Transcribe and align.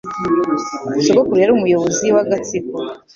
Sogokuru 1.03 1.39
yari 1.41 1.51
umuyobozi 1.55 2.07
w'agatsiko 2.15 2.73